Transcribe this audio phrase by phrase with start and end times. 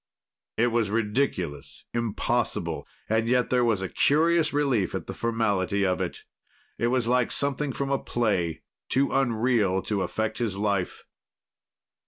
[0.57, 6.01] It was ridiculous, impossible, and yet there was a curious relief at the formality of
[6.01, 6.23] it.
[6.79, 11.05] It was like something from a play, too unreal to affect his life.